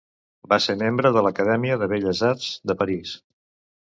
[0.53, 3.13] Va ser membre de l'Acadèmia de Belles arts, de París.